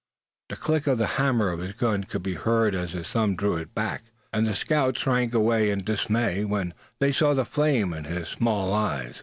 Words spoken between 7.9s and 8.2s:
in